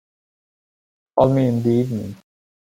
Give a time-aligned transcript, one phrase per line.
[1.15, 2.15] Call me in the evening.